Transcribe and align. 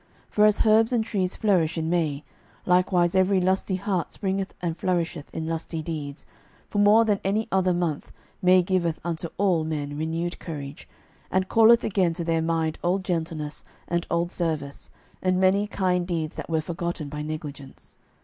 For 0.31 0.45
as 0.47 0.65
herbs 0.65 0.91
and 0.91 1.03
trees 1.05 1.35
flourish 1.35 1.77
in 1.77 1.87
May, 1.87 2.23
likewise 2.65 3.13
every 3.13 3.39
lusty 3.39 3.75
heart 3.75 4.11
springeth 4.11 4.55
and 4.59 4.75
flourisheth 4.75 5.29
in 5.31 5.45
lusty 5.45 5.83
deeds, 5.83 6.25
for 6.71 6.79
more 6.79 7.05
than 7.05 7.19
any 7.23 7.47
other 7.51 7.71
month 7.71 8.11
May 8.41 8.63
giveth 8.63 8.99
unto 9.03 9.29
all 9.37 9.63
men 9.63 9.95
renewed 9.95 10.39
courage, 10.39 10.89
and 11.29 11.47
calleth 11.47 11.83
again 11.83 12.13
to 12.13 12.23
their 12.23 12.41
mind 12.41 12.79
old 12.83 13.05
gentleness 13.05 13.63
and 13.87 14.07
old 14.09 14.31
service, 14.31 14.89
and 15.21 15.39
many 15.39 15.67
kind 15.67 16.07
deeds 16.07 16.33
that 16.33 16.49
were 16.49 16.61
forgotten 16.61 17.07
by 17.07 17.21
negligence. 17.21 17.95